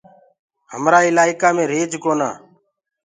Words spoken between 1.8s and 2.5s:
ڪونآ۔